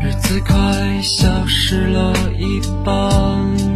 [0.00, 3.75] 日子快消失了一半，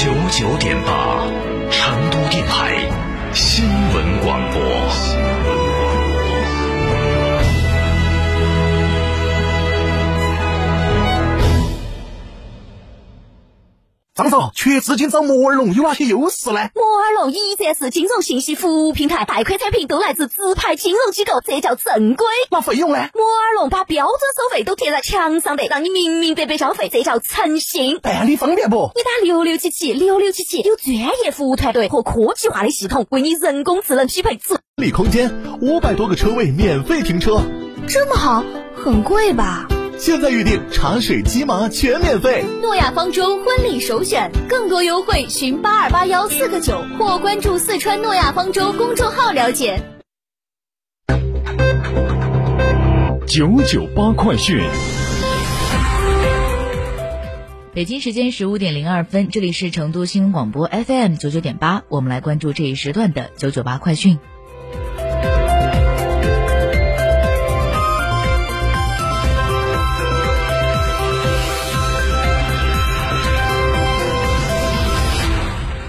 [0.00, 1.26] 九九点八，
[1.72, 2.88] 成都电台
[3.34, 4.87] 新闻广播。
[14.54, 16.70] 缺资金找摩尔龙有哪些优势呢？
[16.74, 22.26] 摩尔龙一站式金融信息服务平台，贷款产品都来自直牌金融机构，这叫正规。
[22.50, 23.08] 那费用呢？
[23.14, 27.98] 摩尔龙把标准收费都贴在墙上的，让你明明白白消费，这叫诚信。
[28.00, 28.90] 办理方便不？
[28.94, 34.58] 你打六六七七六六七七，有专业服务团队和科技化的系统为你人工智能匹配智。
[34.76, 37.40] 力空间五百多个车位免费停车，
[37.88, 38.44] 这么好，
[38.76, 39.66] 很贵吧？
[40.00, 42.44] 现在预定茶水鸡麻全免费。
[42.62, 49.82] 诺亚方舟婚礼首选，更多优惠寻八二八幺四个九或关注四川诺亚方舟公众号了解。
[53.26, 54.60] 九九八快讯。
[57.74, 64.20] 北京时间十五点零二分，这里是成都新闻广播 FM 九九点八，我们来关注这一时段的九九八快讯。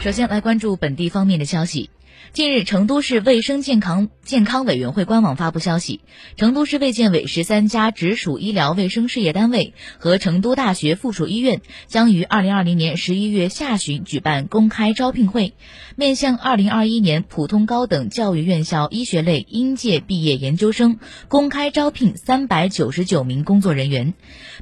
[0.00, 1.90] 首先来关注本地方面的消息。
[2.32, 6.00] 近日，成都市卫生健康健康委员会官网发布消息，
[6.36, 15.54] 成都市卫健委十三家直属医疗卫生事业单位和成都大学附属医院将于二零二零年十一月下旬举办公开招聘会，
[15.96, 24.14] 面向二零二一年普通高等教育院校医学类应届毕业研究生，公开招聘三百九十九名工作人员。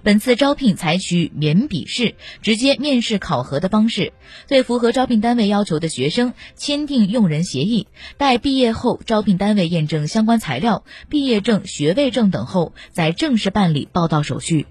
[0.02, 4.14] 本次招聘采取免笔试、直接面试考核的方式，
[4.46, 7.88] 对符合招聘单位要求的学生签订用人协议。
[8.18, 14.66] 待毕业后，招聘单位验证相关材料、毕业证、学位证等后，再正式办理报到手续。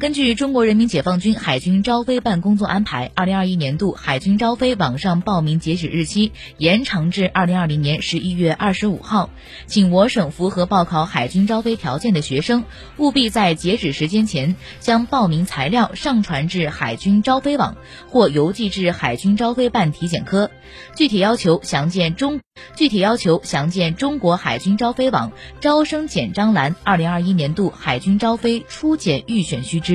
[0.00, 9.28] 根据中国人民解放军海军招飞办工作安排，二零二一年度海军招飞网上报名截止日期延长至二零二零年十一月二十五号，
[9.66, 12.62] 请我省符合报考海军招飞条件的学生，
[12.96, 17.76] 务必在截止时间前将报名材料上传至海军招飞网
[18.08, 20.52] 或邮寄至海军招飞办体检科。
[20.94, 22.40] 具体要求详见中
[22.76, 29.87] 具体要求详见中国海军招飞网招生简章栏二零二一年度海军招飞初检预选须知。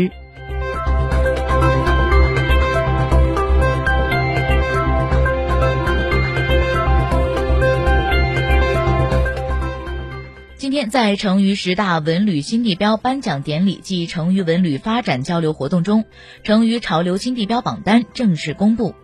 [10.73, 16.05] 天在成渝十大文旅新地标颁奖典礼暨成渝文旅发展交流活动中，
[16.43, 18.95] 成渝潮流新地标榜单正式公布。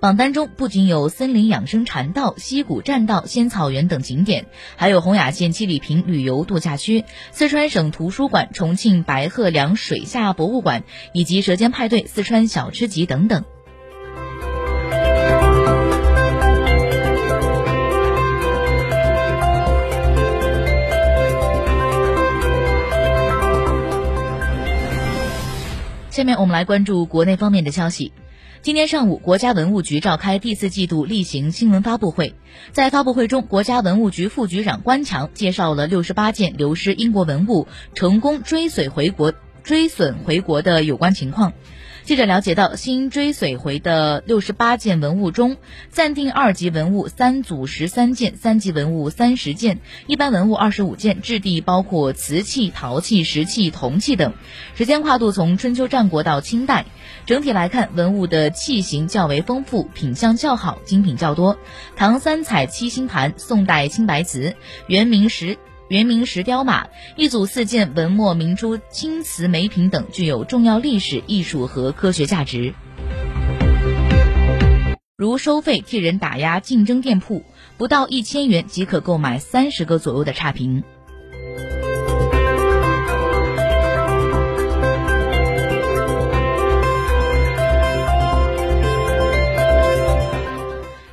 [0.00, 4.46] 榜单中不仅有森林养生禅道、溪谷栈道、仙草园等景点，
[4.76, 13.44] 还有洪雅县七里坪旅游度假区、四川省图书馆、重庆白鹤梁水下博物馆以及舌尖派对四川小吃集等等。
[26.18, 28.12] 下面我们来关注国内方面的消息。
[28.60, 32.34] 今天上午，国家文物局召开第四季度例行新闻发布会。
[32.72, 39.32] 在发布会中，国家文物局副局长关强介绍了六十八件流失英国文物成功追随回国
[39.62, 41.52] 追损回国的有关情况。
[42.04, 45.58] 记者了解到，新追随回的六十八件文物中，
[45.90, 54.32] 暂定二级文物三组十三件，三级文物三十件，一般文物二十五件，质地包括瓷器、陶器、石器、铜器等，
[54.74, 56.86] 时间跨度从春秋战国到清代。
[57.26, 61.58] 整体来看，文物的器型较为丰富，品相较好，精品较多。
[61.94, 64.56] 唐三彩七星盘，宋代青白瓷，
[64.86, 65.58] 元明石。
[65.88, 72.74] 元明石雕马一组四件文墨明珠青瓷梅瓶等，具有重要历史、艺术和科学价值。
[75.16, 77.42] 如收费替人打压竞争店铺，
[77.78, 80.84] 不到一千元即可购买三十个左右的差评。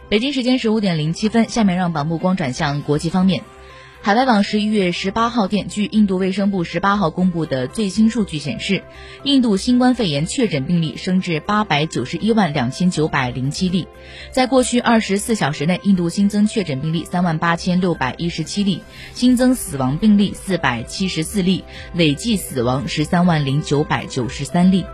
[0.10, 3.42] 北京时间十五点零七分，下面让把目光转向国际方面。
[4.06, 8.84] 海外网十一月十八号电，据印度卫生部十八号公布的最新数据显示，
[9.24, 13.88] 印度新冠肺炎确诊病例升至八百九十一万两千九百零七例。
[14.30, 18.84] 在过去二十四小时内，印度新增确诊病例三万八千六百一十七例，
[19.16, 21.64] 新增死亡病例四百七十四例，
[21.96, 24.86] 累计死亡十三万零九百九十三例。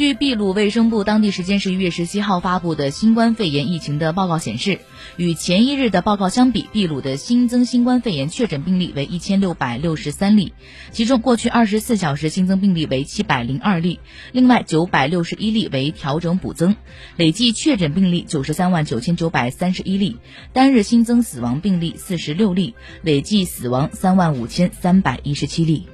[0.00, 4.78] 据秘鲁卫生部当地时间十一月十七号发布的新冠肺炎疫情的报告显示，
[5.18, 10.54] 与前一日的报告相比，秘鲁的新增新冠肺炎确诊病例为一千六百六十三例，
[10.90, 14.00] 其中过去二十四小时新增病例为七百零二例，
[14.32, 16.76] 另外九百六十一例为调整补增，
[17.18, 20.16] 累计确诊病例九十三万九千九百三十一例，
[20.54, 25.86] 单日新增死亡病例四十六例，累计死亡三万五千三百一十七例。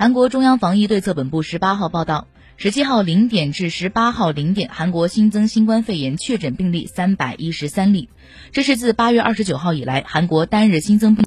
[0.00, 8.08] 韩国中央防疫对策本部十八号报道，十七号零点至十八号零点，韩国新增新冠肺炎确诊病例三百一十三例，
[8.52, 11.16] 这是自八月二十九号以来韩国单日新增病。